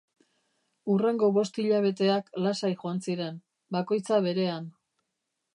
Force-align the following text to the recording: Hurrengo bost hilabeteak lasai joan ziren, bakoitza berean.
Hurrengo 0.93 1.29
bost 1.35 1.59
hilabeteak 1.63 2.33
lasai 2.45 2.73
joan 2.85 3.05
ziren, 3.09 3.39
bakoitza 3.79 4.23
berean. 4.31 4.71